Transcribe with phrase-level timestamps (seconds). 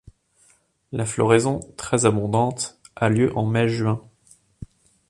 [0.91, 4.01] La floraison, très abondante, a lieu en mai-juin.